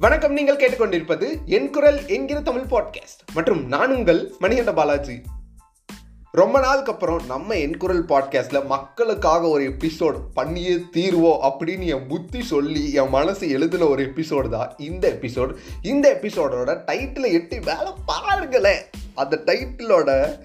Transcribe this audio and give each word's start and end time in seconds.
வணக்கம் 0.00 0.32
நீங்கள் 0.32 0.56
கேட்டுக்கொண்டிருப்பது 0.56 1.44
என் 1.46 1.70
குரல் 1.70 2.06
என்கிற 2.06 2.40
தமிழ் 2.40 2.62
பாட்காஸ்ட் 2.62 3.34
மற்றும் 3.34 3.66
நான் 3.66 3.96
உங்கள் 3.96 4.34
மணிகண்ட 4.40 4.72
பாலாஜி. 4.72 5.20
ரொம்ப 6.32 6.60
நாளுக்கு 6.60 6.92
அப்புறம் 6.92 7.26
நம்ம 7.26 7.54
என் 7.54 7.76
குரல் 7.76 8.06
மக்களுக்காக 8.66 9.48
ஒரு 9.48 9.64
எபிசோட் 9.64 10.20
பண்ணியே 10.34 10.74
தீர்வோம் 10.74 11.52
அப்படின்னு 11.52 11.86
என் 11.86 12.06
புத்தி 12.06 12.42
சொல்லி 12.42 12.92
என் 12.92 13.08
மனசு 13.08 13.50
எழுதின 13.50 13.86
ஒரு 13.86 14.02
எபிசோடு 14.02 14.48
தான் 14.48 14.74
இந்த 14.78 15.08
எபிசோட் 15.08 15.54
இந்த 15.82 16.18
எபிசோடோட 16.20 16.80
டைட்டில் 16.86 17.32
எட்டி 17.32 17.58
வேலை 17.58 17.92
பாருங்களேன். 18.06 18.82
அந்த 19.14 19.42
டைட்டிலோட 19.46 20.38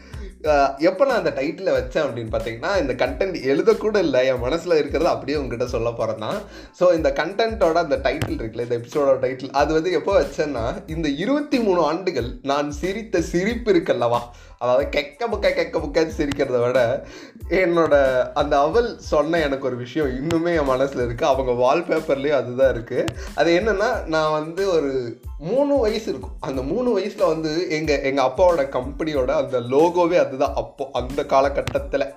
எப்போ 0.80 1.06
நான் 1.06 1.18
அந்த 1.18 1.34
டைட்டில் 1.36 1.76
வச்சேன் 1.76 2.06
அப்படின்னு 2.06 2.32
பார்த்தீங்கன்னா 2.32 2.72
இந்த 2.80 2.94
கண்டென்ட் 2.94 3.38
எழுதக்கூட 3.46 3.98
இல்லை 3.98 4.28
என் 4.28 4.40
மனசில் 4.40 4.78
இருக்கிறது 4.78 5.10
அப்படியே 5.10 5.38
உங்ககிட்ட 5.38 5.68
சொல்ல 5.68 5.92
போகிறேன் 5.92 6.20
தான் 6.20 6.40
ஸோ 6.80 6.94
இந்த 6.94 7.10
கண்டென்ட்டோட 7.16 7.78
அந்த 7.78 8.00
டைட்டில் 8.04 8.40
இருக்குல்ல 8.40 8.68
இந்த 8.68 8.80
எபிசோடோட 8.80 9.18
டைட்டில் 9.20 9.54
அது 9.54 9.74
வந்து 9.74 9.92
எப்போ 9.92 10.14
வச்சேன்னா 10.20 10.66
இந்த 10.88 11.10
இருபத்தி 11.18 11.60
மூணு 11.60 11.82
ஆண்டுகள் 11.84 12.30
நான் 12.44 12.72
சிரித்த 12.72 13.22
சிரிப்பு 13.32 13.72
இருக்குல்லவா? 13.74 14.22
அதாவது 14.60 15.02
கெக்க 15.02 15.24
முக்க 15.32 15.48
கெக்க 15.50 15.80
முக்க 15.80 16.06
சிரிக்கிறத 16.18 16.66
விட 16.66 17.06
என்னோட 17.50 17.96
அந்த 18.34 18.60
அவள் 18.60 18.98
சொன்ன 18.98 19.42
எனக்கு 19.42 19.68
ஒரு 19.68 19.76
விஷயம் 19.76 20.10
இன்னுமே 20.10 20.58
என் 20.58 20.66
மனசில் 20.66 21.08
இருக்குது 21.08 21.24
அவங்க 21.24 21.52
வால்பேப்பர்லேயும் 21.52 22.42
அதுதான் 22.42 22.76
இருக்குது 22.76 23.08
அது 23.36 23.60
என்னென்னா 23.60 24.06
நான் 24.06 24.32
வந்து 24.32 24.72
ஒரு 24.72 25.18
மூணு 25.40 25.78
வயசு 25.78 26.10
இருக்கும். 26.10 26.36
அந்த 26.40 26.62
மூணு 26.62 26.92
வயசில் 26.92 27.26
வந்து 27.26 27.70
எங்கள் 27.70 28.04
எங்கள் 28.04 28.26
அப்பாவோட 28.26 28.62
கம்பெனியோட 28.70 29.30
அந்த 29.30 29.60
லோகோவே 29.60 30.18
அதுதான் 30.18 30.56
அப்போ 30.56 30.90
அந்த 30.94 31.26
காலகட்டத்தில். 31.26 32.14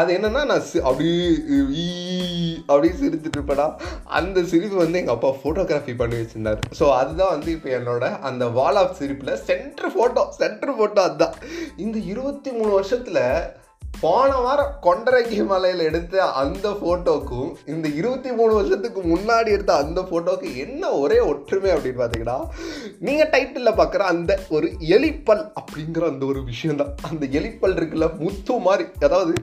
அது 0.00 0.10
என்னென்னா 0.16 0.42
நான் 0.50 0.64
சி 0.68 0.78
அப்படியே 0.88 1.18
அப்படி 2.68 2.88
சிரிச்சுட்டு 3.00 3.36
இருப்பேடா. 3.38 3.66
அந்த 4.18 4.38
சிரிப்பு 4.52 4.76
வந்து 4.82 5.00
எங்கள் 5.00 5.16
அப்பா 5.16 5.30
ஃபோட்டோகிராஃபி 5.40 5.94
பண்ணி 6.00 6.16
வச்சுருந்தார். 6.20 6.62
ஸோ 6.78 6.84
அதுதான் 7.00 7.34
வந்து 7.34 7.50
இப்போ 7.56 7.70
என்னோட 7.78 8.04
அந்த 8.30 8.46
வால் 8.60 8.80
ஆஃப் 8.84 8.96
சிரிப்பில் 9.00 9.42
சென்ட்ரு 9.50 9.90
ஃபோட்டோ 9.96 10.24
சென்ட்ரு 10.40 10.74
ஃபோட்டோ 10.78 11.02
அதுதான். 11.08 11.36
இந்த 11.84 11.98
இருபத்தி 12.12 12.52
மூணு 12.60 12.72
வருஷத்தில் 12.78 13.20
போன 14.02 14.30
வாரம் 14.44 14.72
கொண்டரங்கி 14.86 15.36
மலையில் 15.50 15.82
எடுத்த 15.88 16.24
அந்த 16.40 16.66
ஃபோட்டோக்கும் 16.78 17.50
இந்த 17.72 17.86
இருபத்தி 17.98 18.30
மூணு 18.38 18.52
வருஷத்துக்கு 18.56 19.00
முன்னாடி 19.12 19.50
எடுத்த 19.56 19.72
அந்த 19.82 20.00
ஃபோட்டோக்கு 20.08 20.48
என்ன 20.64 20.90
ஒரே 21.02 21.18
ஒற்றுமை 21.30 21.70
அப்படின்னு 21.74 22.00
பார்த்தீங்கன்னா 22.00 22.38
நீங்கள் 23.06 23.30
டைட்டிலில் 23.34 23.78
பார்க்குற 23.80 24.08
அந்த 24.14 24.34
ஒரு 24.56 24.68
எலிப்பல் 24.96 25.44
அப்படிங்கிற 25.60 26.10
அந்த 26.12 26.26
ஒரு 26.32 26.42
விஷயம்தான். 26.50 26.92
அந்த 27.10 27.24
எலிப்பல் 27.40 27.76
இருக்குல்ல 27.78 28.08
முத்து 28.24 28.56
மாதிரி. 28.66 28.86
அதாவது 29.08 29.34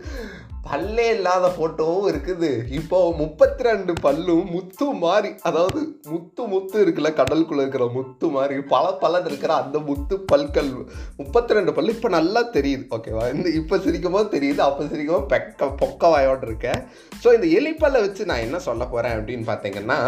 பல்லே 0.70 1.06
இல்லாத 1.16 1.46
ஃபோட்டோவும் 1.56 2.08
இருக்குது. 2.12 2.50
இப்போ 2.80 2.98
முப்பத்தி 3.22 3.64
ரெண்டு 3.68 3.94
பல்லும் 4.06 4.50
முத்து 4.56 4.86
மாதிரி 5.04 5.30
அதாவது 5.50 5.80
முத்து 6.12 6.44
முத்து 6.54 6.78
இருக்குல்ல 6.84 7.12
கடலுக்குள்ளே 7.20 7.64
இருக்கிற 7.64 7.86
முத்து 7.96 8.28
மாதிரி 8.36 8.58
பல 8.74 8.92
பலன் 9.04 9.26
இருக்கிற 9.26 9.54
அந்த 9.54 9.80
முத்து 9.90 10.18
பல்கள். 10.32 10.72
முப்பத்தி 11.18 11.58
ரெண்டு 11.58 11.74
பல்லு 11.74 11.96
இப்போ 11.98 12.10
நல்லா 12.18 12.44
தெரியுது. 12.58 12.86
ஓகேவா 12.98 13.26
இந்த 13.36 13.50
இப்போ 13.62 13.78
சிரிக்கும் 13.78 14.18
போது 14.18 14.30
தெரியுது 14.38 14.64
அப்போ 14.68 14.88
சிரிக்கும் 14.94 15.18
போது 15.18 15.32
பெக்க 15.36 15.72
பொக்க 15.84 16.10
வாயோடு 16.16 16.48
இருக்கேன். 16.48 16.82
ஸோ 17.24 17.28
இந்த 17.38 17.50
எலிப்பல்லை 17.60 18.02
வச்சு 18.08 18.30
நான் 18.32 18.46
என்ன 18.48 18.60
சொல்ல 18.60 18.86
போகிறேன் 18.86 19.18
அப்படின்னு 19.18 19.48
பார்த்தீங்கன்னா 19.52 20.00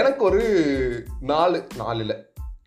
எனக்கு 0.00 0.22
ஒரு 0.30 0.42
நாலு 1.20 1.58
நாலில். 1.82 2.14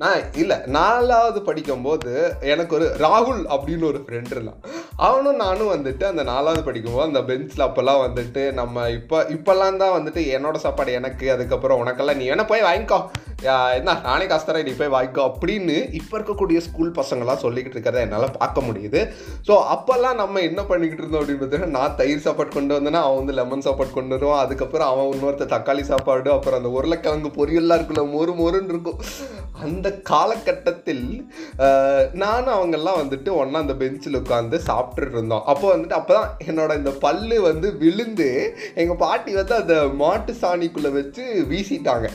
நான் 0.02 0.22
இல்லை 0.42 0.58
நாலாவது 0.76 1.40
படிக்கும்போது 1.48 2.12
எனக்கு 2.52 2.74
ஒரு 2.78 2.86
ராகுல் 3.04 3.42
அப்படின்னு 3.56 3.86
ஒரு 3.90 4.00
ஃப்ரெண்ட் 4.06 4.32
இருந்தான். 4.36 4.62
அவனும் 5.08 5.42
நானும் 5.44 5.74
வந்துட்டு 5.74 6.04
அந்த 6.10 6.24
நாலாவது 6.30 6.62
படிக்கும்போது 6.68 7.10
அந்த 7.10 7.22
பெஞ்சில் 7.30 7.66
அப்போல்லாம் 7.68 8.04
வந்துட்டு 8.06 8.44
நம்ம 8.60 8.86
இப்போ 9.00 9.18
இப்போல்லாம் 9.36 9.82
தான் 9.82 9.96
வந்துட்டு 9.98 10.22
என்னோட 10.36 10.58
சாப்பாடு 10.64 10.96
எனக்கு 11.00 11.28
அதுக்கப்புறம் 11.36 11.82
உனக்கெல்லாம் 11.84 12.20
நீ 12.22 12.28
வேணா 12.32 12.46
போய் 12.52 12.68
வாங்கிக்கோ. 12.70 13.00
என்ன 13.78 13.94
நானே 14.08 14.26
கஷ்டம் 14.32 14.66
நீ 14.70 14.74
போய் 14.80 14.94
வாங்கிக்கோ 14.96 15.22
அப்படின்னு 15.30 15.76
இப்போ 16.00 16.14
இருக்கக்கூடிய 16.18 16.58
ஸ்கூல் 16.66 16.92
பசங்களாம் 17.00 17.44
சொல்லிக்கிட்டு 17.44 17.78
இருக்கிறத 17.78 18.04
என்னால் 18.06 18.36
பார்க்க 18.42 18.66
முடியுது. 18.68 19.00
ஸோ 19.48 19.54
அப்போல்லாம் 19.76 20.20
நம்ம 20.22 20.42
என்ன 20.50 20.64
பண்ணிக்கிட்டு 20.72 21.04
இருந்தோம் 21.04 21.22
அப்படின்னு 21.22 21.42
பார்த்தீங்கன்னா 21.44 21.78
நான் 21.78 21.98
தயிர் 22.02 22.26
சாப்பாடு 22.26 22.52
கொண்டு 22.58 22.76
வந்தேன்னா 22.78 23.02
அவன் 23.06 23.20
வந்து 23.22 23.38
லெமன் 23.40 23.66
சாப்பாடு 23.68 23.98
கொண்டு 23.98 24.16
வருவான். 24.18 24.44
அதுக்கப்புறம் 24.46 24.92
அவன் 24.92 25.14
இன்னொருத்த 25.16 25.50
தக்காளி 25.56 25.86
சாப்பாடு 25.92 26.32
அப்புறம் 26.36 26.60
அந்த 26.62 26.72
உருளைக்கிழங்கு 26.80 27.32
பொரியல்லாம் 27.40 27.80
இருக்குல்ல 27.82 28.06
மொறு 28.16 28.36
மொறுன்னு 28.42 28.74
இருக்கும். 28.76 29.00
அந்த 29.66 29.88
காலகட்டத்தில் 30.12 31.06
நானும் 32.24 32.56
அவங்கெல்லாம் 32.56 33.00
வந்துட்டு 33.02 33.30
ஒன்றா 33.36 33.62
அந்த 33.64 33.76
பெஞ்சில் 33.76 34.20
உட்காந்து 34.22 34.58
சாப்பிட்டுட்டு 34.70 35.16
இருந்தோம் 35.18 35.46
அப்போ 35.46 35.66
வந்துட்டு 35.74 36.00
அப்போ 36.00 36.14
தான் 36.14 36.32
என்னோட 36.48 36.72
இந்த 36.78 36.94
பல்லு 37.06 37.38
வந்து 37.42 37.68
விழுந்து 37.78 38.30
எங்கள் 38.76 39.02
பாட்டி 39.06 39.34
வந்து 39.34 39.56
அந்த 39.56 39.76
மாட்டு 40.04 40.34
சாணிக்குள்ளே 40.42 40.92
வச்சு 41.00 41.24
வீசிட்டாங்க. 41.52 42.10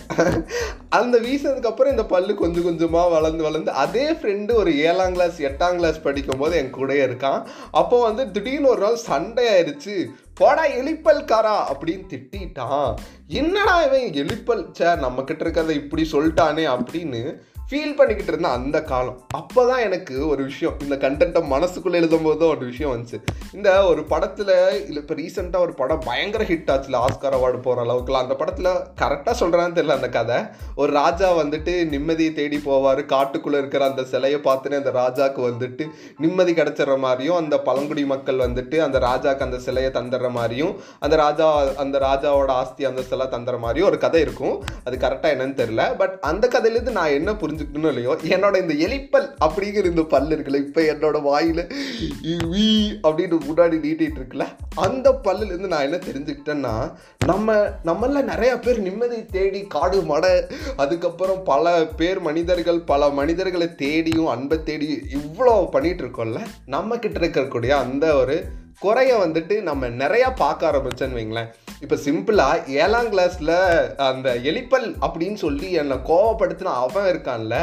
அந்த 0.99 1.17
வீசினதுக்கப்புறம் 1.27 1.95
இந்த 1.95 2.05
பல்லு 2.13 2.35
கொஞ்சம் 2.43 2.67
கொஞ்சமாக 2.69 3.15
வளர்ந்து 3.15 3.47
வளர்ந்து 3.47 3.73
அதே 3.85 4.07
ஃப்ரெண்டு 4.19 4.53
ஒரு 4.63 4.73
ஏழாம் 4.89 5.17
கிளாஸ் 5.17 5.41
எட்டாம் 5.49 5.81
கிளாஸ் 5.81 6.05
படிக்கும்போது 6.07 6.57
என் 6.61 6.77
கூட 6.79 6.93
இருக்கான். 7.07 7.41
அப்போ 7.81 7.99
வந்து 8.07 8.25
திடீர்னு 8.37 8.73
ஒரு 8.75 8.83
நாள் 8.87 9.05
சண்டை 9.11 9.47
ஆயிடுச்சு 9.55 9.97
போடா 10.41 10.65
எலிப்பல்காரா 10.79 11.57
அப்படின்னு 11.73 12.07
திட்டான் 12.33 12.89
என்னடா 13.41 13.75
இவன் 13.85 14.09
எலிப்பல்? 14.23 14.65
சே 14.79 14.89
நம்மக்கிட்ட 15.05 15.45
இருக்கிறத 15.45 15.75
இப்படி 15.83 16.03
சொல்லிட்டானே 16.15 16.65
அப்படின்னு 16.77 17.21
ஃபீல் 17.71 17.97
பண்ணிக்கிட்டு 17.99 18.33
இருந்தேன் 18.33 18.57
அந்த 18.57 18.79
காலம். 18.91 19.17
அப்போ 19.39 19.61
தான் 19.69 19.81
எனக்கு 19.87 20.15
ஒரு 20.33 20.43
விஷயம் 20.51 20.77
இந்த 20.85 20.97
கண்டென்ட்டை 21.05 21.41
மனசுக்குள்ளே 21.53 21.99
எழுதும் 22.01 22.27
போது 22.27 22.45
ஒரு 22.53 22.63
விஷயம் 22.71 22.93
வந்துச்சு. 22.93 23.19
இந்த 23.57 23.71
ஒரு 23.93 24.03
படத்தில் 24.13 24.53
இல்லை 24.89 25.01
இப்போ 25.03 25.15
ரீசெண்டாக 25.21 25.67
ஒரு 25.67 25.75
படம் 25.81 26.05
பயங்கர 26.09 26.45
ஹிட் 26.51 26.71
ஆச்சுல 26.75 27.01
ஆஸ்கார் 27.07 27.37
அவார்டு 27.39 27.59
போகிற 27.65 27.85
அளவுக்குலாம். 27.87 28.25
அந்த 28.27 28.37
படத்தில் 28.43 28.71
கரெக்டாக 29.03 29.35
சொல்கிறான்னு 29.43 29.77
தெரியல 29.79 29.99
அந்த 29.99 30.11
கதை. 30.19 30.39
ஒரு 30.87 30.95
ராஜா 30.95 31.29
வந்துட்டு 31.39 31.73
நிம்மதியை 31.93 32.33
தேடி 32.39 32.59
போவார். 32.65 33.01
காட்டுக்குள்ளே 33.13 33.59
இருக்கிற 33.63 33.83
அந்த 33.91 34.03
சிலையை 34.11 34.39
பார்த்துன்னு 34.45 34.81
அந்த 34.81 34.93
ராஜாவுக்கு 34.99 35.41
வந்துட்டு 35.47 35.85
நிம்மதி 36.25 36.53
கிடச்சிட்ற 36.59 36.95
மாதிரியும் 37.05 37.39
அந்த 37.41 37.57
பழங்குடி 37.69 38.03
மக்கள் 38.13 38.43
வந்துட்டு 38.45 38.77
அந்த 38.87 38.99
ராஜாவுக்கு 39.07 39.47
அந்த 39.47 39.59
சிலையை 39.67 39.91
தந்துடுற 39.97 40.29
மாதிரியும் 40.37 40.75
அந்த 41.07 41.15
ராஜா 41.23 41.47
அந்த 41.85 41.97
ராஜாவோட 42.05 42.53
ஆஸ்தி 42.61 42.85
அந்த 42.91 43.03
சிலை 43.11 43.27
தந்துடுற 43.35 43.59
மாதிரியும் 43.65 43.89
ஒரு 43.91 43.99
கதை 44.05 44.21
இருக்கும். 44.27 44.55
அது 44.85 44.97
கரெக்டாக 45.05 45.35
என்னன்னு 45.37 45.59
தெரியல. 45.63 45.85
பட் 45.97 46.15
அந்த 46.31 46.45
கதையிலேருந்து 46.55 46.95
நான் 46.99 47.17
என்ன 47.19 47.33
புரிஞ்சுக்கணும் 47.43 47.91
இல்லையோ 47.93 48.15
என்னோட 48.37 48.57
இந்த 48.65 48.77
எலிப்பல் 48.89 49.27
அப்படிங்கிற 49.47 49.93
இந்த 49.93 50.05
பல் 50.15 50.31
இருக்குல்ல 50.37 50.63
இப்போ 50.67 50.83
என்னோட 50.95 51.17
வாயில் 51.29 51.63
வீ 52.55 52.69
அப்படின்னு 53.07 53.39
முன்னாடி 53.49 53.79
நீட்டிகிட்டு 53.87 54.21
இருக்குல்ல 54.21 54.47
அந்த 54.87 55.09
பல்லுலேருந்து 55.27 55.73
நான் 55.75 55.87
என்ன 55.89 56.01
தெரிஞ்சுக்கிட்டேன்னா 56.09 56.75
நம்ம 57.27 57.55
நம்மள 57.85 58.23
நிறைய 58.33 58.53
பேர் 58.59 58.81
நிம்மதி 58.81 59.19
தேடி 59.37 59.61
காடு 59.75 59.99
மடை 60.11 60.33
அதுக்கப்புறம் 60.77 61.43
பல 61.45 61.75
பேர் 61.85 62.21
மனிதர்கள் 62.21 62.81
பல 62.81 63.09
மனிதர்களை 63.09 63.75
தேடியும் 63.75 64.27
அன்பை 64.27 64.63
தேடியும் 64.63 65.07
இவ்வளோ 65.19 65.57
பண்ணிகிட்டு 65.75 66.05
இருக்கோம்ல 66.05 66.43
நம்மக்கிட்ட 66.67 67.21
இருக்கக்கூடிய 67.23 67.69
அந்த 67.69 68.15
ஒரு 68.15 68.37
குறைய 68.79 69.13
வந்துட்டு 69.17 69.63
நம்ம 69.63 69.89
நிறையா 69.89 70.31
பார்க்க 70.37 70.71
ஆரம்பிச்சேன்னு 70.71 71.19
வைங்களேன். 71.19 71.51
இப்போ 71.81 71.97
சிம்பிளாக 71.97 72.67
ஏழாம் 72.67 73.11
கிளாஸில் 73.13 73.55
அந்த 73.97 74.35
எலிப்பல் 74.35 74.89
அப்படின்னு 75.07 75.35
சொல்லி 75.35 75.73
என்னை 75.73 75.97
கோவப்படுத்தின 75.97 76.75
அவன் 76.85 77.09
இருக்கான்ல 77.13 77.57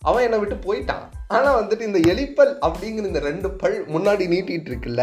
அவன் 0.00 0.22
என்னை 0.22 0.38
விட்டு 0.38 0.58
போயிட்டான். 0.66 1.06
ஆனால் 1.36 1.56
வந்துட்டு 1.60 1.88
இந்த 1.88 2.00
எலிப்பல் 2.12 2.52
அப்படிங்கிற 2.66 3.08
இந்த 3.10 3.20
ரெண்டு 3.28 3.48
பல் 3.60 3.76
முன்னாடி 3.94 4.24
நீட்டிகிட்டு 4.32 4.70
இருக்குல்ல 4.70 5.02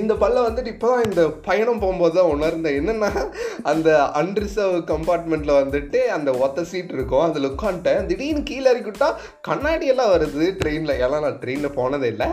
இந்த 0.00 0.12
பல்லை 0.22 0.40
வந்துட்டு 0.46 0.70
இப்போ 0.74 0.88
தான் 0.92 1.04
இந்த 1.08 1.22
பயணம் 1.48 1.80
போகும்போது 1.82 2.14
தான் 2.18 2.30
உணர்ந்தேன். 2.34 2.76
என்னென்னா 2.80 3.10
அந்த 3.72 3.88
அன்ரிசர்வ் 4.20 4.76
கம்பார்ட்மெண்ட்டில் 4.92 5.58
வந்துட்டு 5.60 6.00
அந்த 6.16 6.30
ஒத்த 6.44 6.64
சீட் 6.70 6.94
இருக்கும். 6.96 7.24
அதில் 7.28 7.48
உட்காந்துட்டேன். 7.52 8.06
திடீர்னு 8.10 8.42
கீழே 8.50 8.66
இறக்கிவிட்டா 8.72 9.08
கண்ணாடியெல்லாம் 9.48 10.12
வருது 10.14 10.46
ட்ரெயினில் 10.60 10.94
எல்லாம் 11.06 11.24
நான் 11.26 11.40
ட்ரெயினில் 11.42 11.76
போனதே 11.78 12.10
இல்லை. 12.14 12.28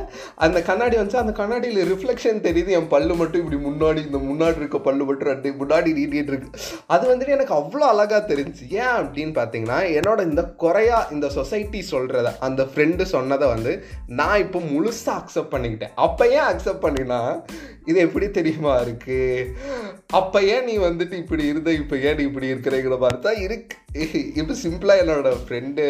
அந்த 0.48 0.62
கண்ணாடி 0.70 0.98
வந்து 1.02 1.20
அந்த 1.24 1.36
கண்ணாடியில் 1.42 1.81
ரிஃப்ளெக்ஷன் 1.94 2.44
தெரியுது. 2.48 2.72
என் 2.80 2.92
பல்லு 2.96 3.14
மட்டும் 3.22 3.44
இப்படி 3.44 3.60
முன்னாடி 3.68 4.02
இந்த 4.10 4.22
முன்னாடி 4.30 4.60
இருக்க 4.64 4.81
பல்லு 4.88 5.04
மட்டும் 5.10 5.31
ரெண்டு 5.34 5.56
முன்னாடி 5.63 5.90
நீட்டிகிட்டு 6.00 6.34
இருக்கு 6.34 6.50
அது 6.94 7.04
வந்துட்டு 7.12 7.36
எனக்கு 7.38 7.56
அவ்வளோ 7.60 7.86
அழகாக 7.94 8.22
தெரிஞ்சு 8.31 8.63
ஏன் 8.81 8.95
அப்படின்னு 9.01 9.34
பார்த்தீங்கன்னா 9.40 9.80
என்னோட 10.00 10.19
இந்த 10.31 10.44
குறையா 10.63 11.00
இந்த 11.18 11.28
சொசைட்டி 11.38 11.81
சொல்கிறத 11.94 12.31
அந்த 12.50 12.62
ஃப்ரெண்டு 12.72 13.04
சொன்ன 13.13 13.32
சொன்னதை 13.33 13.47
வந்து 13.56 13.74
நான் 14.19 14.41
இப்போ 14.45 14.59
முழுசாக 14.71 15.19
அக்செப்ட் 15.19 15.53
பண்ணிக்கிட்டேன். 15.53 15.94
அப்போ 16.06 16.24
ஏன் 16.38 16.47
அக்செப்ட் 16.51 16.83
பண்ணினா 16.85 17.19
இது 17.89 17.97
எப்படி 18.07 18.27
தெரியுமா 18.38 18.74
இருக்கு? 18.85 19.19
அப்போ 20.19 20.39
ஏன் 20.53 20.68
நீ 20.69 20.75
வந்துட்டு 20.88 21.15
இப்படி 21.24 21.44
இருந்த? 21.51 21.69
இப்போ 21.81 21.95
ஏன் 22.07 22.18
நீ 22.19 22.24
இப்படி 22.30 22.53
இருக்கிறீங்கிற 22.53 22.97
பார்த்தா 23.06 23.31
இருக்கு. 23.45 23.77
இப்போ 24.40 24.54
சிம்பிளாக 24.62 25.01
என்னோட 25.01 25.30
ஃப்ரெண்டு 25.42 25.84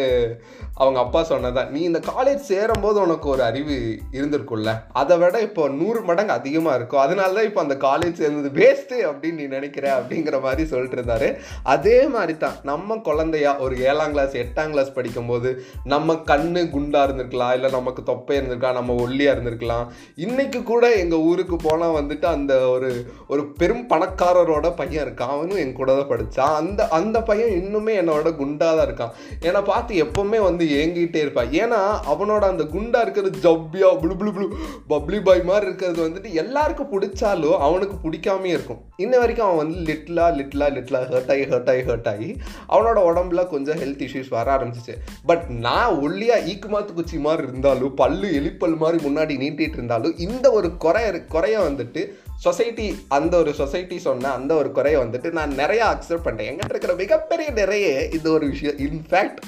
அவங்க 0.82 0.98
அப்பா 1.02 1.20
சொன்னதான் 1.30 1.68
நீ 1.74 1.80
இந்த 1.88 2.00
காலேஜ் 2.08 2.40
சேரும்போது 2.48 2.98
உனக்கு 3.00 3.26
ஒரு 3.28 3.42
அறிவு 3.42 3.76
இருந்திருக்கும்ல? 4.16 4.72
அதை 5.00 5.14
விட 5.18 5.40
இப்போ 5.40 5.68
நூறு 5.80 6.00
மடங்கு 6.08 6.32
அதிகமாக 6.36 6.76
இருக்கும். 6.78 7.02
அதனால 7.04 7.34
தான் 7.36 7.48
இப்போ 7.48 7.60
அந்த 7.60 7.76
காலேஜ் 7.86 8.20
சேர்ந்தது 8.20 8.48
வேஸ்ட்டு 8.58 8.96
அப்படின்னு 9.10 9.40
நீ 9.42 9.46
நினைக்கிற 9.56 9.86
அப்படிங்கிற 9.98 10.38
மாதிரி 10.46 10.64
சொல்லிட்டு 10.72 10.98
இருந்தாரு 10.98 11.28
அதே 11.74 11.98
மாதிரி 12.16 12.34
தான் 12.38 12.56
நம்ம 12.70 12.96
குழந்தையா 13.08 13.52
ஒரு 13.66 13.76
ஏழாம் 13.78 14.12
கிளாஸ் 14.16 14.34
எட்டாம் 14.42 14.72
கிளாஸ் 14.74 14.92
படிக்கும்போது 14.98 15.52
நம்ம 15.94 16.18
கண்ணு 16.32 16.64
குண்டாக 16.74 17.06
இருந்திருக்கலாம். 17.08 17.54
இல்லை 17.58 17.70
நமக்கு 17.70 18.02
தொப்பை 18.10 18.36
இருந்திருக்கலாம் 18.38 18.78
நம்ம 18.80 18.96
ஒல்லியாக 19.06 19.36
இருந்திருக்கலாம். 19.36 19.86
இன்றைக்கி 20.26 20.62
கூட 20.72 20.84
எங்கள் 21.04 21.24
ஊருக்கு 21.30 21.58
போனால் 21.68 21.96
வந்துட்டு 22.00 22.28
அந்த 22.36 22.54
ஒரு 22.74 22.92
ஒரு 23.28 23.44
பெரும் 23.62 23.88
பணக்காரரோட 23.94 24.66
பையன் 24.82 25.04
இருக்கான். 25.06 25.34
அவனும் 25.36 25.62
என் 25.64 25.78
கூட 25.80 25.90
தான் 26.00 26.12
படித்தான் 26.12 26.54
அந்த 26.62 26.88
அந்த 27.00 27.20
பையன் 27.30 27.56
இன்னுமே 27.62 27.93
என்னோட 28.00 28.28
குண்டாக 28.40 28.72
தான் 28.78 28.86
இருக்கான். 28.88 29.12
என்னை 29.48 29.60
பார்த்து 29.70 30.02
எப்பவுமே 30.04 30.40
வந்து 30.48 30.64
ஏங்கிட்டே 30.80 31.22
இருப்பான். 31.24 31.52
ஏன்னா 31.62 31.80
அவனோட 32.12 32.44
அந்த 32.52 32.66
குண்டா 32.74 33.00
இருக்கிறது 33.06 33.38
ஜப்பியா 33.46 33.90
புளு 34.02 34.16
புளு 34.20 34.32
புளு 34.36 34.48
பப்ளி 34.92 35.20
பாய் 35.20 35.42
மாதிரி 35.50 35.68
இருக்கிறது 35.70 36.00
வந்துட்டு 36.06 36.32
எல்லாருக்கும் 36.42 36.92
பிடிச்சாலும் 36.94 37.58
அவனுக்கு 37.68 37.96
பிடிக்காமே 38.04 38.50
இருக்கும். 38.56 38.80
இன்ன 39.04 39.14
வரைக்கும் 39.18 39.46
அவன் 39.46 39.60
வந்து 39.62 39.78
லிட்லா 39.90 40.26
லிட்லா 40.38 40.68
லிட்லா 40.76 41.00
ஹர்ட் 41.12 41.32
ஆகி 41.34 41.44
ஹர்ட் 41.52 41.70
ஆகி 41.72 41.82
ஹர்ட் 41.90 42.10
ஆகி 42.12 42.30
அவனோட 42.74 42.98
உடம்புல 43.10 43.46
கொஞ்சம் 43.54 43.80
ஹெல்த் 43.82 44.04
இஷ்யூஸ் 44.08 44.30
வர 44.36 44.56
ஆரம்பிச்சிச்சு. 44.56 44.96
பட் 45.30 45.44
நான் 45.66 45.96
ஒல்லியா 46.06 46.36
ஈக்குமாத்து 46.52 46.92
குச்சி 46.98 47.18
மாதிரி 47.26 47.46
இருந்தாலும் 47.48 47.94
பல்லு 48.02 48.28
எலிப்பல் 48.40 48.76
மாதிரி 48.82 48.98
முன்னாடி 49.06 49.34
நீட்டிட்டு 49.44 49.78
இருந்தாலும் 49.80 50.14
இந்த 50.26 50.46
ஒரு 50.58 50.70
குறைய 50.84 51.08
குறைய 51.34 51.56
வந்துட்டு 51.60 52.02
சொசைட்டி 52.46 52.86
அந்த 53.16 53.34
ஒரு 53.42 53.52
சொசைட்டி 53.60 53.96
சொன்ன 54.06 54.32
அந்த 54.38 54.52
ஒரு 54.60 54.70
குறைய 54.76 54.96
வந்துட்டு 55.02 55.30
நான் 55.38 55.52
நிறையா 55.62 55.86
அக்செப்ட் 55.92 56.26
பண்ணிட்டேன். 56.26 56.50
எங்கிட்ட 56.50 56.74
இருக்கிற 56.74 56.94
மிகப்பெரிய 57.02 57.48
நிறைய 57.60 57.86
இது 58.18 58.28
ஒரு 58.32 58.46
விஷயம். 58.52 58.78
இன்ஃபேக்ட் 58.86 59.40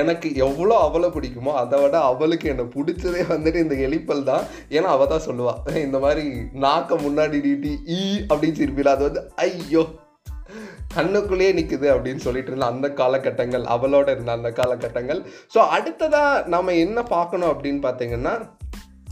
எனக்கு 0.00 0.28
எவ்வளோ 0.46 0.74
அவளை 0.86 1.08
பிடிக்குமோ 1.14 1.52
அதை 1.60 1.76
விட 1.82 1.96
அவளுக்கு 2.10 2.46
என்னை 2.52 2.64
பிடிச்சதே 2.74 3.22
வந்துட்டு 3.34 3.62
இந்த 3.64 3.76
எலிப்பல் 3.86 4.26
தான். 4.30 4.44
ஏன்னா 4.76 4.88
அவள் 4.96 5.12
தான் 5.12 5.24
சொல்லுவாள் 5.28 5.78
இந்த 5.86 5.98
மாதிரி 6.04 6.24
நாக்க 6.64 6.98
முன்னாடி 7.06 7.38
நீட்டி 7.46 7.72
ஈ 7.98 8.02
அப்படின்னு 8.30 8.60
சிரிப்பில 8.60 8.94
அது 8.96 9.08
வந்து 9.08 9.22
ஐயோ 9.46 9.84
கண்ணுக்குள்ளேயே 10.96 11.52
நிற்குது 11.56 11.88
அப்படின்னு 11.94 12.24
சொல்லிட்டு 12.26 12.50
இருந்த 12.50 12.68
அந்த 12.72 12.88
காலகட்டங்கள் 13.00 13.64
அவளோட 13.74 14.08
இருந்த 14.14 14.32
அந்த 14.38 14.50
காலகட்டங்கள். 14.60 15.20
ஸோ 15.54 15.58
அடுத்ததாக 15.76 16.44
நம்ம 16.54 16.74
என்ன 16.84 17.02
பார்க்கணும் 17.14 17.52
அப்படின்னு 17.52 17.82
பார்த்தீங்கன்னா 17.86 18.34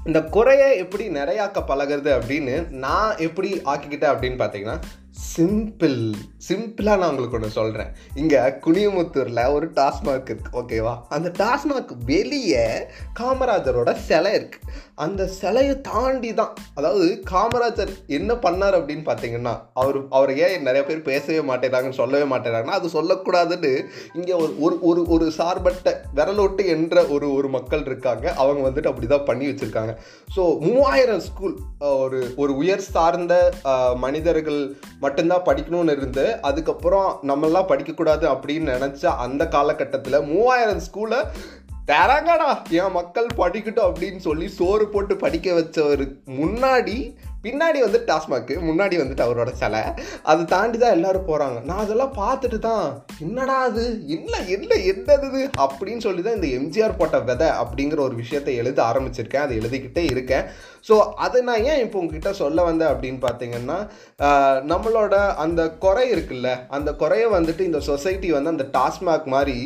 இந்த 0.07 0.21
குறையை 0.29 0.69
எப்படி 0.79 1.05
நிறையாக்க 1.11 1.59
பழகிறது 1.67 2.11
அப்படின்னு 2.17 2.57
நான் 2.79 3.17
எப்படி 3.19 3.49
ஆக்கிக்கிட்டேன் 3.65 4.13
அப்படின்னு 4.13 4.39
பார்த்தீங்கன்னா 4.43 4.77
சிம்பிள் 5.17 6.15
சிம்பிளாக 6.49 6.99
நான் 6.99 7.09
உங்களுக்கு 7.09 7.37
ஒன்று 7.37 7.51
சொல்கிறேன் 7.51 7.89
இங்கே 8.15 8.39
குனியமுத்தூரில் 8.39 9.53
ஒரு 9.53 9.67
டாஸ்மாக் 9.67 10.29
இருக்குது 10.29 10.53
ஓகேவா 10.53 10.97
அந்த 11.09 11.33
டாஸ்மாக் 11.39 11.93
வெளியே 12.05 12.89
காமராஜரோட 13.21 13.95
சிலை 13.95 14.33
இருக்குது 14.33 14.85
அந்த 14.95 15.27
சிலையை 15.27 15.81
தாண்டி 15.81 16.35
தான் 16.35 16.55
அதாவது 16.75 17.23
காமராஜர் 17.31 17.91
என்ன 18.07 18.35
பண்ணார் 18.35 18.77
அப்படின்னு 18.79 19.05
பார்த்தீங்கன்னா 19.07 19.61
அவர் 19.73 19.97
அவர் 20.11 20.37
ஏன் 20.37 20.63
நிறைய 20.63 20.85
பேர் 20.85 21.03
பேசவே 21.03 21.55
மாட்டேறாங்கன்னு 21.55 21.91
சொல்லவே 21.91 22.37
மாட்டேறாங்கன்னா 22.37 22.79
அது 22.79 22.89
சொல்லக்கூடாதுன்னு 22.89 23.85
இங்கே 24.15 24.33
ஒரு 24.33 24.61
ஒரு 24.61 24.81
ஒரு 24.81 25.07
ஒரு 25.07 25.33
சார்பட்ட 25.39 26.03
விரலோட்டு 26.15 26.67
என்ற 26.67 27.07
ஒரு 27.07 27.35
ஒரு 27.35 27.49
மக்கள் 27.49 27.85
இருக்காங்க. 27.85 28.35
அவங்க 28.35 28.71
வந்துட்டு 28.71 28.87
அப்படி 28.87 29.07
தான் 29.07 29.25
பண்ணி 29.25 29.47
வச்சுருக்காங்க. 29.47 29.97
ஸோ 30.37 30.61
மூவாயிரம் 30.61 31.21
ஸ்கூல் 31.21 31.57
ஒரு 31.81 32.33
ஒரு 32.37 32.57
உயர் 32.57 32.81
சார்ந்த 32.81 33.53
மனிதர்கள் 33.97 34.77
மட்டும்தான் 35.07 35.47
படிக்கணும்னு 35.47 35.95
இருந்து 35.97 36.25
அதுக்கப்புறம் 36.43 37.11
நம்மளாம் 37.27 37.71
படிக்கக்கூடாது 37.71 38.27
அப்படின்னு 38.33 38.75
நினச்ச 38.77 39.15
அந்த 39.19 39.43
காலகட்டத்தில் 39.49 40.27
மூவாயிரம் 40.27 40.85
ஸ்கூலை 40.87 41.21
தராங்கடா 41.89 42.49
என் 42.71 42.93
மக்கள் 42.93 43.29
படிக்கட்டும் 43.37 43.89
அப்படின்னு 43.89 44.21
சொல்லி 44.21 44.47
சோறு 44.49 44.87
போட்டு 44.89 45.15
படிக்க 45.17 45.53
வச்சவருக்கு 45.53 46.17
முன்னாடி 46.39 46.97
பின்னாடி 47.47 47.79
வந்து 47.87 48.01
டாஸ்மாக்கு 48.11 48.55
முன்னாடி 48.69 48.97
வந்துட்டு 49.03 49.27
அவரோட 49.27 49.51
சிலை. 49.63 49.83
அதை 50.31 50.43
தாண்டி 50.55 50.79
தான் 50.85 50.97
எல்லாரும் 50.99 51.29
போகிறாங்க 51.31 51.59
நான் 51.69 51.83
அதெல்லாம் 51.85 52.15
பார்த்துட்டு 52.23 52.59
தான் 52.69 52.87
என்னடா 53.27 53.59
அது? 53.69 53.85
என்ன 54.17 54.33
என்ன 54.57 54.71
என்னது 54.93 55.43
அப்படின்னு 55.65 56.05
சொல்லி 56.07 56.23
தான் 56.27 56.39
இந்த 56.39 56.51
எம்ஜிஆர் 56.59 56.99
போட்ட 57.01 57.19
விதை 57.31 57.49
அப்படிங்கிற 57.63 58.01
ஒரு 58.09 58.17
விஷயத்தை 58.23 58.55
எழுத 58.63 58.79
ஆரம்பிச்சிருக்கேன். 58.91 59.45
அதை 59.47 59.55
எழுதிக்கிட்டே 59.61 60.05
இருக்கேன். 60.15 60.47
ஸோ 60.89 60.95
அதை 61.25 61.39
நான் 61.47 61.65
ஏன் 61.71 61.81
இப்போ 61.85 61.97
உங்ககிட்ட 62.01 62.31
சொல்ல 62.41 62.65
வந்தேன் 62.67 62.91
அப்படின்னு 62.93 63.21
பார்த்தீங்கன்னா 63.25 63.79
நம்மளோட 64.73 65.15
அந்த 65.45 65.63
குறை 65.85 66.05
இருக்குல்ல 66.15 66.51
அந்த 66.77 66.91
குறையை 67.03 67.29
வந்துட்டு 67.37 67.63
இந்த 67.71 67.81
சொசைட்டி 67.89 68.29
வந்து 68.37 68.55
அந்த 68.55 68.67
டாஸ்மாக் 68.77 69.27
மாதிரி 69.35 69.57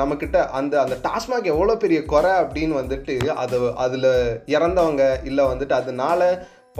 நம்மக்கிட்ட 0.00 0.38
அந்த 0.58 0.74
அந்த 0.84 0.96
டாஸ்மாக் 1.06 1.50
எவ்வளோ 1.54 1.74
பெரிய 1.84 2.00
குறை 2.12 2.32
அப்படின்னு 2.42 2.76
வந்துட்டு 2.82 3.16
அது 3.44 3.58
அதில் 3.86 4.10
இறந்தவங்க 4.56 5.04
இல்லை 5.30 5.46
வந்துட்டு 5.52 5.76
அதனால 5.80 6.22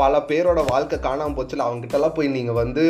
பல 0.03 0.19
பேரோட 0.31 0.61
வாழ்க்கை 0.73 0.99
காணாமல் 1.07 1.37
போச்சுல 1.39 1.67
அவங்ககிட்டலாம் 1.67 2.17
போய் 2.19 2.35
நீங்கள் 2.37 2.61
வந்து 2.63 2.85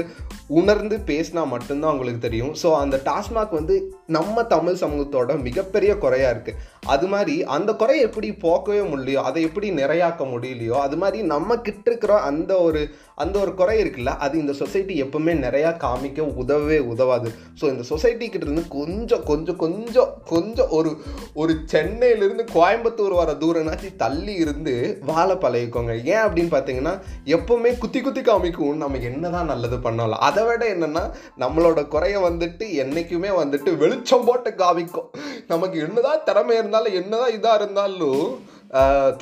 உணர்ந்து 0.60 0.96
பேசினா 1.10 1.42
மட்டும்தான் 1.54 1.94
உங்களுக்கு 1.94 2.24
தெரியும். 2.26 2.54
ஸோ 2.62 2.70
அந்த 2.84 2.96
டாஸ்மாக் 3.08 3.58
வந்து 3.60 3.76
நம்ம 4.16 4.42
தமிழ் 4.52 4.78
சமூகத்தோட 4.82 5.32
மிகப்பெரிய 5.46 5.92
குறையாக 6.02 6.34
இருக்குது 6.34 6.60
அது 6.92 7.06
மாதிரி 7.06 7.34
அந்த 7.56 7.70
குறையை 7.80 8.02
எப்படி 8.06 8.28
போக்கவே 8.44 8.82
முடியலையோ 8.90 9.22
அதை 9.28 9.40
எப்படி 9.48 9.68
நிறையாக்க 9.70 10.24
முடியலையோ 10.30 10.76
அது 10.84 10.96
மாதிரி 10.96 11.18
நம்ம 11.32 11.56
கிட்ட 11.66 11.90
இருக்கிற 11.90 12.14
அந்த 12.28 12.52
ஒரு 12.66 12.82
அந்த 13.22 13.36
ஒரு 13.38 13.52
குறை 13.54 13.74
இருக்குல்ல 13.82 14.12
அது 14.24 14.34
இந்த 14.38 14.52
சொசைட்டி 14.52 14.94
எப்பவுமே 15.02 15.32
நிறையா 15.44 15.70
காமிக்க 15.84 16.26
உதவவே 16.42 16.78
உதவாது. 16.92 17.28
ஸோ 17.60 17.64
இந்த 17.72 17.84
சொசைட்டி 17.90 18.26
இருந்து 18.32 18.62
கொஞ்சம் 18.76 19.24
கொஞ்சம் 19.30 19.58
கொஞ்சம் 19.64 20.10
கொஞ்சம் 20.32 20.70
ஒரு 20.78 20.90
ஒரு 21.34 21.52
சென்னையிலேருந்து 21.72 22.46
கோயம்புத்தூர் 22.56 23.14
வர 23.20 23.32
தூரம்னாச்சு 23.42 23.90
தள்ளி 23.96 24.34
இருந்து 24.44 24.74
வாழை 25.10 25.36
பழகிக்கோங்க. 25.44 25.94
ஏன் 26.12 26.24
அப்படின்னு 26.26 26.52
பார்த்தீங்கன்னா 26.54 26.94
எப்பவுமே 27.36 27.72
குத்தி 27.78 28.00
குத்தி 28.00 28.20
காமிக்கும். 28.20 28.82
நம்ம 28.84 29.02
என்ன 29.10 29.30
தான் 29.36 29.50
நல்லது 29.52 29.78
பண்ணாலும். 29.88 30.22
அதை 30.28 30.44
விட 30.44 30.64
என்னென்னா 30.74 31.04
நம்மளோட 31.44 31.88
குறையை 31.96 32.22
வந்துட்டு 32.28 32.66
என்றைக்குமே 32.84 33.32
வந்துட்டு 33.42 33.76
வெளிச்சம் 33.98 34.26
போட்டு 34.26 34.50
காமிக்கும் 34.62 35.08
நமக்கு 35.52 35.76
என்னதான் 35.86 36.24
திறமை 36.28 36.54
இருந்தாலும் 36.60 36.96
என்னதான் 37.00 37.34
இதாக 37.38 37.58
இருந்தாலும் 37.60 38.24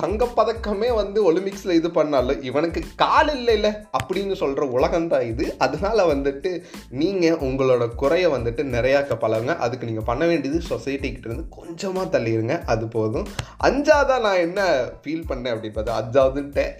தங்கப்பதக்கமே 0.00 0.88
வந்து 0.98 1.18
ஒலிம்பிக்ஸில் 1.28 1.76
இது 1.78 1.88
பண்ணாலும் 1.98 2.40
இவனுக்கு 2.48 2.80
கால் 3.02 3.30
இல்லைல்ல 3.34 3.68
அப்படின்னு 3.98 4.34
சொல்கிற 4.40 4.64
உலகம் 4.76 5.06
தான் 5.12 5.26
இது. 5.32 5.44
அதனால் 5.64 6.02
வந்துட்டு 6.12 6.50
நீங்கள் 7.02 7.38
உங்களோட 7.48 7.86
குறையை 8.02 8.28
வந்துட்டு 8.34 8.62
நிறையாக்க 8.74 9.18
பழகுங்க. 9.24 9.54
அதுக்கு 9.66 9.88
நீங்கள் 9.90 10.08
பண்ண 10.10 10.26
வேண்டியது 10.30 10.60
சொசைட்டிக்கிட்டேருந்து 10.72 11.24
இருந்து 11.26 11.56
கொஞ்சமாக 11.58 12.12
தள்ளிடுங்க 12.14 12.56
அது 12.74 12.86
போதும். 12.96 13.28
அஞ்சாவதாக 13.68 14.24
நான் 14.26 14.44
என்ன 14.46 14.60
ஃபீல் 15.04 15.28
பண்ணேன் 15.30 15.54
அப்படின்னு 15.54 15.78
பார்த்தா 15.78 16.00
அஞ்சாவதுன்ட்டேன். 16.02 16.74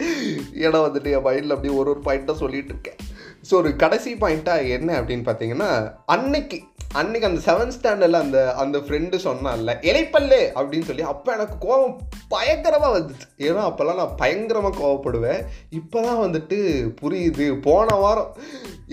ஏன்னா 0.65 0.81
வந்துட்டு 0.87 1.15
என் 1.17 1.25
மைண்டில் 1.29 1.55
அப்படியே 1.57 1.77
ஒரு 1.81 1.91
ஒரு 1.95 2.03
பாயிண்ட்டாக 2.09 2.41
சொல்லிகிட்டு 2.43 2.73
இருக்கேன். 2.75 3.01
ஸோ 3.49 3.53
ஒரு 3.53 3.75
கடைசி 3.75 4.13
பாயிண்ட்டாக 4.13 4.69
என்ன 4.77 4.89
அப்படின்னு 5.01 5.27
பார்த்தீங்கன்னா 5.29 5.69
அன்னைக்கு 6.05 6.59
அன்னைக்கு 6.99 7.27
அந்த 7.29 7.41
செவன்த் 7.47 7.75
ஸ்டாண்டர்டில் 7.77 8.21
அந்த 8.23 8.39
அந்த 8.61 8.77
ஃப்ரெண்டு 8.77 9.17
சொன்னான்ல 9.23 9.71
இலைப்பல்லே 9.89 10.41
அப்படின்னு 10.59 10.87
சொல்லி 10.89 11.03
அப்போ 11.11 11.29
எனக்கு 11.33 11.55
கோபம் 11.65 11.95
பயங்கரமாக 12.27 12.99
வந்துச்சு. 12.99 13.25
ஏன்னா 13.47 13.61
அப்போல்லாம் 13.69 13.99
நான் 14.01 14.15
பயங்கரமாக 14.15 14.79
கோவப்படுவேன். 14.81 15.41
இப்போ 15.69 16.01
தான் 16.01 16.21
வந்துட்டு 16.25 16.57
புரியுது. 17.01 17.47
போன 17.67 17.95
வாரம் 17.95 18.31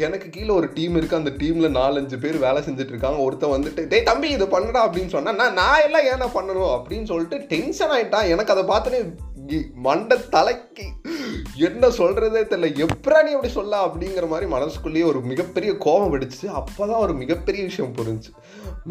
எனக்கு 0.06 0.29
கீழே 0.29 0.49
ஒரு 0.49 0.69
டீம் 0.73 0.97
இருக்குது 1.01 1.20
அந்த 1.23 1.32
டீமில் 1.43 1.77
நாலஞ்சு 1.81 2.19
பேர் 2.25 2.39
வேலை 2.39 2.63
செஞ்சுட்டு 2.63 2.94
இருக்காங்க 2.94 3.20
ஒருத்தன் 3.27 3.55
வந்துட்டு 3.56 3.82
டேய் 3.93 4.08
தம்பி 4.11 4.31
இது 4.31 4.46
பண்ணடா 4.46 4.82
அப்படின்னு 4.87 5.15
சொன்னால் 5.17 5.39
நான் 5.43 5.58
நான் 5.61 5.84
எல்லாம் 5.87 6.08
ஏன்னா 6.15 6.29
பண்ணணும்? 6.39 6.73
அப்படின்னு 6.77 7.05
சொல்லிட்டு 7.13 7.39
டென்ஷன் 7.55 7.94
ஆகிட்டான் 7.99 8.32
எனக்கு 8.34 8.55
அதை 8.56 8.65
பார்த்துட்டு 8.73 9.01
மண்டை 9.87 10.17
தலைக்கு 10.34 10.84
என்ன 11.67 11.89
சொல்கிறதே 11.99 12.43
தெரியல. 12.51 12.69
எப்பரா 12.84 13.19
நீ 13.25 13.32
அப்படி 13.32 13.53
சொல்ல? 13.56 13.81
அப்படிங்கிற 13.87 14.27
மாதிரி 14.29 14.44
மனசுக்குள்ளேயே 14.53 15.06
ஒரு 15.10 15.20
மிகப்பெரிய 15.31 15.70
கோபம் 15.84 16.13
வெடிச்சு 16.15 16.46
அப்போ 16.60 16.82
தான் 16.91 17.03
ஒரு 17.05 17.15
மிகப்பெரிய 17.22 17.63
விஷயம் 17.70 17.94
புரிஞ்சு 17.98 18.31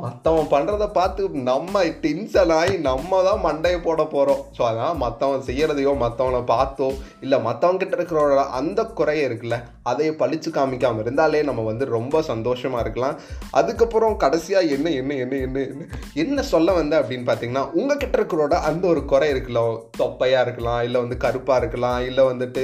மற்றவன் 0.01 0.51
பண்ணுறத 0.53 0.85
பார்த்து 0.97 1.23
நம்ம 1.49 1.83
டென்ஷன் 2.05 2.53
ஆகி 2.59 2.75
நம்ம 2.89 3.21
தான் 3.27 3.43
மண்டையை 3.45 3.79
போட 3.87 4.01
போகிறோம் 4.13 4.41
ஸோ 4.57 4.61
அதான் 4.69 4.99
மற்றவன் 5.03 5.45
செய்கிறதையோ 5.49 5.91
மற்றவனை 6.03 6.41
பார்த்தோ 6.53 6.87
இல்லை 7.25 7.39
மற்றவங்கிட்ட 7.47 7.97
இருக்கிறோட 7.99 8.43
அந்த 8.59 8.83
குறைய 8.99 9.27
இருக்குல்ல 9.29 9.57
அதையே 9.91 10.11
பழிச்சு 10.21 10.49
காமிக்காமல் 10.57 11.03
இருந்தாலே 11.03 11.39
நம்ம 11.47 11.61
வந்து 11.69 11.85
ரொம்ப 11.95 12.21
சந்தோஷமாக 12.31 12.83
இருக்கலாம். 12.83 13.15
அதுக்கப்புறம் 13.59 14.15
கடைசியாக 14.23 14.71
என்ன 14.75 14.87
என்ன 14.99 15.13
என்ன 15.23 15.35
என்ன 15.45 15.59
என்ன 15.71 15.87
என்ன 16.23 16.45
சொல்ல 16.51 16.73
வந்தேன் 16.77 17.01
அப்படின்னு 17.01 17.27
பார்த்தீங்கன்னா 17.29 17.63
உங்ககிட்ட 17.79 18.15
இருக்கிறோட 18.19 18.53
அந்த 18.69 18.83
ஒரு 18.93 19.01
குறை 19.11 19.27
இருக்குல்ல 19.33 19.61
தொப்பையாக 19.97 20.45
இருக்கலாம் 20.45 20.81
இல்லை 20.87 20.99
வந்து 21.03 21.17
கருப்பாக 21.25 21.61
இருக்கலாம் 21.61 21.99
இல்லை 22.09 22.25
வந்துட்டு 22.31 22.63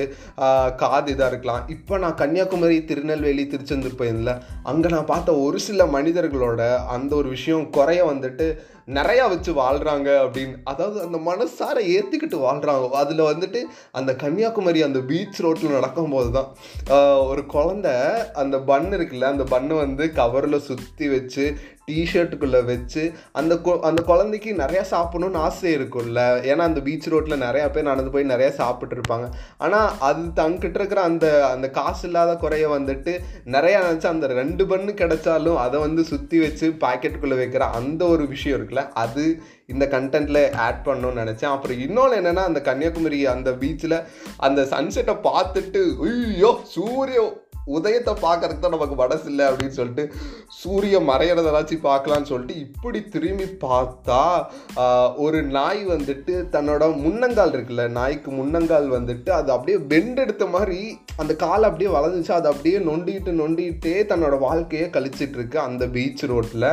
காது 0.81 1.11
இதாக 1.13 1.29
இருக்கலாம். 1.31 1.63
இப்போ 1.75 1.97
நான் 2.03 2.17
கன்னியாகுமரி 2.21 2.68
திருநெல்வேலி 2.77 3.47
திருச்செந்தூர் 3.47 3.97
போயிருந்தேன்ல 3.97 4.41
அங்கே 4.63 4.89
நான் 4.89 5.05
பார்த்த 5.05 5.35
ஒரு 5.35 5.59
சில 5.59 5.85
மனிதர்களோட 5.85 6.75
அந்த 6.85 7.15
ஒரு 7.15 7.29
விஷயம் 7.29 7.69
குறைய 7.69 8.05
வந்துட்டு 8.05 8.57
நிறையா 8.87 9.29
வச்சு 9.29 9.51
வாழ்கிறாங்க 9.53 10.09
அப்படின்னு. 10.23 10.57
அதாவது 10.63 11.01
அந்த 11.01 11.17
மனசார 11.17 11.79
ஏற்றிக்கிட்டு 11.79 12.35
வாழ்கிறாங்க 12.35 12.89
அதில் 12.89 13.19
வந்துட்டு 13.19 13.63
அந்த 13.91 14.15
கன்னியாகுமரி 14.15 14.81
அந்த 14.81 14.99
பீச் 14.99 15.41
ரோட்டில் 15.41 15.71
நடக்கும்போது 15.71 16.31
தான் 16.31 16.49
ஒரு 17.27 17.45
குழந்த 17.45 17.87
அந்த 18.33 18.57
பன்னு 18.57 18.93
இருக்குல்ல 18.93 19.21
அந்த 19.21 19.43
பன்னு 19.43 19.67
வந்து 19.67 20.05
கவரில் 20.07 20.57
சுற்றி 20.57 21.09
வச்சு 21.09 21.57
டிஷர்ட்டுக்குள்ளே 21.89 22.61
வச்சு 22.71 23.03
அந்த 23.41 23.53
அந்த 23.89 24.01
குழந்தைக்கு 24.11 24.53
நிறையா 24.63 24.83
சாப்பிடணும்னு 24.93 25.43
ஆசை 25.47 25.75
இருக்கும்ல. 25.77 26.21
ஏன்னா 26.51 26.63
அந்த 26.69 26.79
பீச் 26.87 27.09
ரோட்டில் 27.13 27.43
நிறையா 27.45 27.67
பேர் 27.75 27.89
நடந்து 27.91 28.13
போய் 28.15 28.31
நிறையா 28.33 28.51
சாப்பிட்ருப்பாங்க 28.61 29.27
ஆனால் 29.57 29.91
அது 30.09 30.23
தங்கிட்ட 30.41 30.79
இருக்கிற 30.79 31.01
அந்த 31.09 31.25
அந்த 31.53 31.69
காசு 31.77 32.05
இல்லாத 32.07 32.35
குறைய 32.35 32.65
வந்துட்டு 32.69 33.13
நிறையா 33.55 33.79
நினச்சி 33.87 34.07
அந்த 34.13 34.27
ரெண்டு 34.41 34.65
பண்ணு 34.67 34.91
கிடைச்சாலும் 35.01 35.61
அதை 35.65 35.79
வந்து 35.79 36.03
சுற்றி 36.03 36.39
வச்சு 36.39 36.67
பாக்கெட்டுக்குள்ளே 36.85 37.39
வைக்கிற 37.41 37.65
அந்த 37.79 38.01
ஒரு 38.05 38.25
விஷயம் 38.27 38.57
இருக்குல்ல 38.59 38.83
அது 39.03 39.25
இந்த 39.67 39.85
கண்டென்ட்டில் 39.91 40.41
ஆட் 40.65 40.85
பண்ணணும்னு 40.85 41.23
நினச்சேன். 41.23 41.53
அப்புறம் 41.55 41.79
இன்னொன்று 41.79 42.19
என்னென்னா 42.21 42.43
அந்த 42.49 42.61
கன்னியாகுமரி 42.61 43.19
அந்த 43.35 43.51
பீச்சில் 43.61 43.97
அந்த 44.37 44.61
சன்செட்டை 44.73 45.15
பார்த்துட்டு 45.27 45.83
ஐயோ 46.07 46.51
சூரியோ 46.75 47.27
உதயத்தை 47.69 48.13
பார்க்கறதுக்கு 48.21 48.63
தான் 48.63 48.75
நமக்கு 48.75 48.95
மனசு 48.95 49.25
இல்லை 49.29 49.45
அப்படின்னு 49.45 49.77
சொல்லிட்டு 49.77 50.03
சூரிய 50.59 50.99
மறையிறதாச்சும் 51.01 51.83
பார்க்கலான்னு 51.83 52.31
சொல்லிட்டு 52.31 52.55
இப்படி 52.59 53.01
திரும்பி 53.07 53.47
பார்த்தா 53.63 54.21
ஒரு 55.17 55.41
நாய் 55.51 55.83
வந்துட்டு 55.85 56.35
தன்னோட 56.51 56.83
முன்னங்கால் 56.97 57.53
இருக்குல்ல 57.53 57.85
நாய்க்கு 57.89 58.31
முன்னங்கால் 58.31 58.89
வந்துட்டு 58.89 59.31
அது 59.31 59.51
அப்படியே 59.51 59.79
பெண்ட் 59.87 60.19
எடுத்த 60.19 60.47
மாதிரி 60.47 60.79
அந்த 61.17 61.33
கால் 61.35 61.67
அப்படியே 61.69 61.91
வளர்ந்துச்சு 61.91 62.33
அது 62.33 62.49
அப்படியே 62.49 62.79
நொண்டிட்டு 62.79 63.33
நொண்டிகிட்டே 63.33 63.95
தன்னோட 64.05 64.37
வாழ்க்கையை 64.39 64.89
கழிச்சிட்டு 64.89 65.37
இருக்கு 65.39 65.59
அந்த 65.59 65.85
பீச் 65.87 66.25
ரோட்டில் 66.25 66.69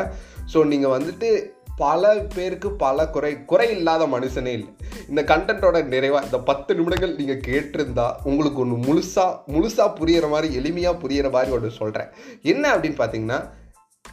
ஸோ 0.52 0.58
நீங்கள் 0.64 0.94
வந்துட்டு 0.94 1.28
பல 1.78 2.12
பேருக்கு 2.34 2.68
பல 2.84 3.06
குறை 3.14 3.30
குறை 3.50 3.66
இல்லாத 3.76 4.02
மனுஷனே 4.06 4.52
இல்லை. 4.58 4.70
இந்த 5.08 5.22
கண்டென்ட்டோட 5.30 5.78
நிறைவாக 5.94 6.24
இந்த 6.24 6.38
பத்து 6.50 6.74
நிமிடங்கள் 6.78 7.16
நீங்கள் 7.18 7.42
கேட்டிருந்தா 7.48 8.06
உங்களுக்கு 8.30 8.60
ஒன்று 8.64 8.76
முழுசாக 8.86 9.40
முழுசாக 9.54 9.90
புரிகிற 9.98 10.28
மாதிரி 10.34 10.48
எளிமையாக 10.60 11.00
புரிகிற 11.02 11.30
மாதிரி 11.36 11.52
ஒன்று 11.56 11.70
சொல்கிறேன் 11.80 12.10
என்ன 12.52 12.64
அப்படின்னு 12.74 13.00
பார்த்தீங்கன்னா 13.02 13.40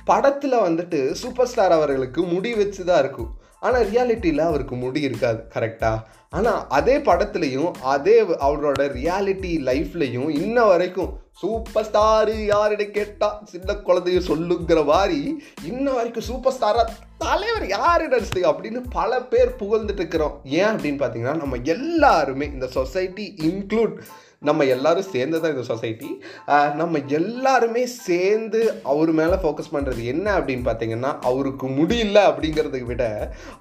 படத்தில் 0.06 0.64
வந்துட்டு 0.68 1.00
சூப்பர் 1.22 1.50
ஸ்டார் 1.52 1.78
அவர்களுக்கு 1.78 2.22
முடி 2.34 2.54
வச்சு 2.54 2.82
தான் 2.86 3.02
இருக்கும். 3.04 3.32
ஆனால் 3.64 3.88
ரியாலிட்டியில் 3.90 4.48
அவருக்கு 4.48 4.76
முடி 4.76 5.02
இருக்காது 5.02 5.42
கரெக்டாக 5.56 6.00
ஆனால் 6.30 6.62
அதே 6.70 6.96
படத்துலையும் 6.98 7.72
அதே 7.94 8.16
அவரோட 8.48 8.82
ரியாலிட்டி 8.94 9.52
லைஃப்லையும் 9.68 10.30
இன்ன 10.38 10.64
வரைக்கும் 10.64 11.12
சூப்பர் 11.42 11.86
ஸ்டாரு 11.88 12.36
யாரிட 12.46 12.84
கேட்டா 12.88 13.42
சின்ன 13.52 13.74
குழந்தைய 13.88 14.20
சொல்லுங்கிற 14.28 14.80
மாதிரி 14.86 15.20
இன்ன 15.64 15.86
வரைக்கும் 15.92 16.28
சூப்பர் 16.30 16.54
ஸ்டாராக 16.54 16.96
தலைவர் 17.18 17.68
யாரு 17.68 18.06
நடிச்சது 18.08 18.42
அப்படின்னு 18.52 18.82
பல 18.90 19.22
பேர் 19.24 19.58
புகழ்ந்துட்டு 19.60 20.02
இருக்கிறோம். 20.04 20.36
ஏன் 20.44 20.72
அப்படின்னு 20.74 21.02
பார்த்தீங்கன்னா 21.02 21.36
நம்ம 21.36 21.60
எல்லாருமே 21.76 22.46
இந்த 22.46 22.68
சொசைட்டி 22.68 23.28
இன்க்ளூட் 23.50 23.96
நம்ம 24.44 24.66
எல்லாரும் 24.74 25.10
சேர்ந்து 25.10 25.40
தான் 25.40 25.54
இந்த 25.54 25.66
சொசைட்டி 25.68 26.10
நம்ம 26.76 27.02
எல்லாருமே 27.12 27.84
சேர்ந்து 28.00 28.62
அவர் 28.86 29.12
மேலே 29.14 29.38
ஃபோக்கஸ் 29.44 29.74
பண்ணுறது 29.74 30.04
என்ன 30.06 30.28
அப்படின்னு 30.38 30.66
பார்த்தீங்கன்னா 30.66 31.12
அவருக்கு 31.24 31.68
முடியல 31.78 32.20
அப்படிங்கிறத 32.30 32.82
விட 32.84 33.04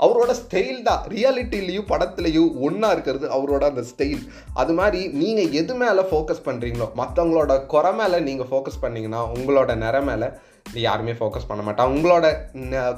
அவரோட 0.00 0.30
ஸ்டைல் 0.40 0.80
தான். 0.82 1.02
ரியாலிட்டிலையும் 1.12 1.88
படத்துலையும் 1.88 2.50
ஒன்றா 2.60 2.90
இருக்கிறது 2.92 3.26
அவரோட 3.30 3.64
அந்த 3.64 3.84
ஸ்டைல் 3.90 4.22
அது 4.54 4.72
மாதிரி 4.72 5.02
நீங்கள் 5.14 5.52
எது 5.52 5.74
மேலே 5.74 6.04
ஃபோக்கஸ் 6.10 6.46
பண்ணுறீங்களோ 6.46 6.88
மற்றவங்களோட 6.96 7.52
குறை 7.66 7.92
மேலே 7.94 8.20
நீங்கள் 8.20 8.50
ஃபோக்கஸ் 8.50 8.82
பண்ணிங்கன்னா 8.82 9.20
உங்களோட 9.34 9.74
நிற 9.76 10.00
மேலே 10.02 10.28
யாருமே 10.72 11.12
ஃபோக்கஸ் 11.12 11.48
பண்ண 11.48 11.62
மாட்டாங்க 11.62 11.94
உங்களோட 11.94 12.26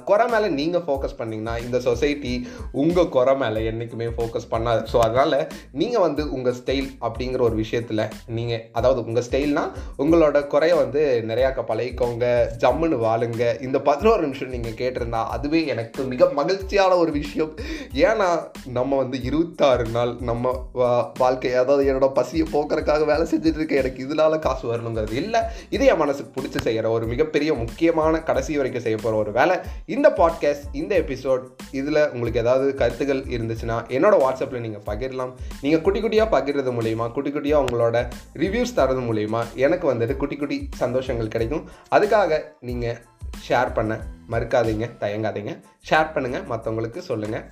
குறை 0.05 0.27
மேலே 0.27 0.49
நீங்கள் 0.49 0.81
ஃபோக்கஸ் 0.81 1.17
பண்ணிங்கன்னா 1.19 1.65
இந்த 1.65 1.81
சொசைட்டி 1.81 2.47
உங்கள் 2.73 3.09
குறை 3.09 3.37
மேலே 3.37 3.65
என்றைக்குமே 3.65 4.07
ஃபோக்கஸ் 4.07 4.49
பண்ணாது. 4.51 4.83
ஸோ 4.93 4.99
அதனால் 4.99 5.49
நீங்கள் 5.73 6.01
வந்து 6.01 6.33
உங்கள் 6.33 6.55
ஸ்டைல் 6.55 6.89
அப்படிங்கிற 7.01 7.41
ஒரு 7.41 7.55
விஷயத்தில் 7.55 8.03
நீங்கள் 8.27 8.63
அதாவது 8.73 9.05
உங்கள் 9.05 9.25
ஸ்டைல்னால் 9.31 9.73
உங்களோட 9.99 10.47
குறைய 10.47 10.75
வந்து 10.75 11.25
நிறையாக்க 11.27 11.63
பழகிக்கோங்க 11.71 12.25
ஜம்முன்னு 12.59 12.99
வாழுங்க. 13.07 13.63
இந்த 13.63 13.81
பதினோரு 13.81 14.23
நிமிஷம் 14.23 14.49
நீங்கள் 14.49 14.73
கேட்டிருந்தா 14.73 15.25
அதுவே 15.27 15.67
எனக்கு 15.67 16.03
மிக 16.03 16.31
மகிழ்ச்சியான 16.33 16.97
ஒரு 16.97 17.13
விஷயம். 17.13 17.53
ஏன்னா 17.95 18.29
நம்ம 18.67 18.97
வந்து 18.97 19.23
இருபத்தாறு 19.23 19.85
நாள் 19.89 20.17
நம்ம 20.21 20.71
வா- 20.75 21.11
வாழ்க்கை 21.19 21.55
அதாவது 21.55 21.93
என்னோட 21.93 22.13
பசியை 22.13 22.47
போக்குறதுக்காக 22.53 23.05
வேலை 23.05 23.27
செஞ்சுட்டு 23.33 23.61
இருக்க 23.61 23.75
எனக்கு 23.75 24.07
இதனால 24.07 24.39
காசு 24.39 24.77
வரணுங்கிறது 24.77 25.13
இல்லை. 25.13 25.41
இதே 25.71 25.87
என் 25.87 25.97
மனசுக்கு 25.97 26.41
பிடிச்சி 26.41 26.61
செய்கிற 26.61 26.91
ஒரு 26.91 27.07
மிகப்பெரிய 27.07 27.54
முக்கியமான 27.55 28.21
கடைசி 28.21 28.57
வரைக்கும் 28.57 28.83
செய்ய 28.83 28.97
போகிற 28.97 29.19
ஒரு 29.19 29.33
வேலை. 29.33 29.57
இந்த 29.87 30.09
பாட்காஸ்ட் 30.19 30.67
இந்த 30.73 30.99
எபிசோட் 30.99 31.45
இதில் 31.73 32.01
உங்களுக்கு 32.09 32.41
ஏதாவது 32.41 32.75
கருத்துகள் 32.75 33.23
இருந்துச்சுன்னா 33.35 33.79
என்னோட 33.97 34.15
வாட்ஸ்அப்பில் 34.25 34.65
நீங்கள் 34.67 34.87
பகிரலாம். 34.91 35.33
நீங்கள் 35.63 35.81
குட்டி 35.81 36.01
குட்டியாக 36.01 36.29
பகிர்றது 36.37 36.73
மூலயமா 36.79 37.13
குட்டி 37.13 37.31
குட்டியாக 37.31 37.65
உங்களோட 37.65 37.97
ரிவ்யூஸ் 38.35 38.77
தரது 38.77 39.05
மூலயமா 39.09 39.43
எனக்கு 39.55 39.95
வந்துட்டு 39.95 40.17
குட்டி 40.17 40.37
குட்டி 40.37 40.69
சந்தோஷங்கள் 40.79 41.29
கிடைக்கும். 41.29 41.67
அதுக்காக 41.91 42.41
நீங்கள் 42.61 43.01
ஷேர் 43.49 43.73
பண்ண 43.73 43.93
மறுக்காதீங்க 44.31 44.87
தயங்காதீங்க. 45.01 45.53
ஷேர் 45.91 46.13
பண்ணுங்கள் 46.15 46.49
மற்றவங்களுக்கு 46.53 47.01
சொல்லுங்கள் 47.11 47.47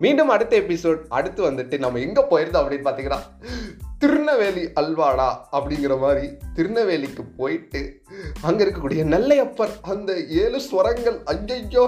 மீண்டும் 0.00 0.28
அடுத்த 0.28 0.54
எபிசோட் 0.60 1.00
அடுத்து 1.08 1.40
வந்துட்டு 1.50 1.76
நம்ம 1.78 1.98
எங்கே 1.98 2.22
போயிருந்தோம் 2.30 2.62
அப்படின்னு 2.62 2.86
பார்த்தீங்கன்னா 2.86 3.20
திருநெல்வேலி 4.02 4.62
அல்வாடா 4.80 5.26
அப்படிங்கிற 5.52 5.98
மாதிரி 5.98 6.28
திருநெல்வேலிக்கு 6.54 7.24
போயிட்டு 7.36 8.00
அங்கே 8.42 8.64
இருக்கக்கூடிய 8.64 9.04
நெல்லையப்பர் 9.04 9.74
அந்த 9.80 10.12
ஏழு 10.14 10.60
ஸ்வரங்கள் 10.60 11.18
ஐயையோ 11.24 11.84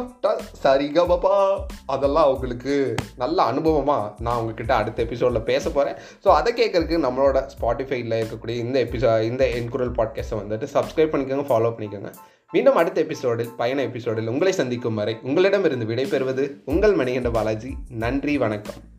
சரிகபபா 0.62 1.64
அதெல்லாம் 1.87 2.25
அவங்களுக்கு 2.25 2.97
நல்ல 3.16 3.42
அனுபவமாக 3.42 4.12
நான் 4.21 4.37
உங்ககிட்ட 4.37 4.75
அடுத்த 4.75 5.02
எபிசோடில் 5.02 5.42
பேச 5.42 5.71
போகிறேன் 5.71 5.99
ஸோ 6.25 6.28
அதை 6.28 6.52
கேட்குறதுக்கு 6.52 7.04
நம்மளோட 7.06 7.44
ஸ்பாட்டிஃபைல 7.56 8.21
இருக்கக்கூடிய 8.21 8.56
இந்த 8.56 8.78
எபிசோ 8.85 9.23
இந்த 9.23 9.44
என்குரல் 9.44 9.94
பாட்காஸ்ட்டை 9.99 10.40
வந்துட்டு 10.42 10.73
சப்ஸ்கிரைப் 10.76 11.12
பண்ணிக்கோங்க 11.12 11.49
ஃபாலோ 11.50 11.75
பண்ணிக்கோங்க. 11.75 12.12
மீண்டும் 12.52 12.76
அடுத்த 12.76 13.00
எபிசோடில் 13.00 13.54
பயண 13.56 13.83
எபிசோடில் 13.83 14.28
உங்களை 14.28 14.52
சந்திக்கும் 14.52 14.94
வரை 14.94 15.16
உங்களிடமிருந்து 15.23 15.87
விடைபெறுவது 15.87 16.47
உங்கள் 16.64 16.94
மணிகண்ட 16.94 17.30
பாலாஜி. 17.30 17.73
நன்றி 17.88 18.38
வணக்கம். 18.38 18.93